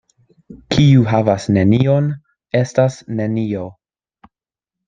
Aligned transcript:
Kiu 0.75 1.03
havas 1.11 1.45
nenion, 1.57 2.09
estas 2.63 2.99
nenio. 3.21 3.67